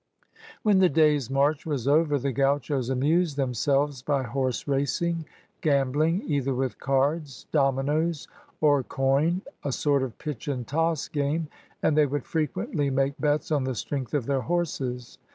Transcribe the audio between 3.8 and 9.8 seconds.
by horse racing, gambling, either with cards, dominoes, or coin, a